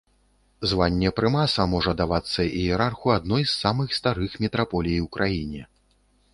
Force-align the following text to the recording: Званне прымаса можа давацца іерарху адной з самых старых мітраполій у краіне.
Званне 0.69 1.11
прымаса 1.19 1.65
можа 1.73 1.93
давацца 1.99 2.47
іерарху 2.61 3.13
адной 3.19 3.47
з 3.47 3.53
самых 3.61 3.87
старых 4.01 4.31
мітраполій 4.47 4.97
у 5.07 5.11
краіне. 5.19 5.63